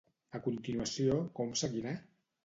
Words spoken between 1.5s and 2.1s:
seguirà?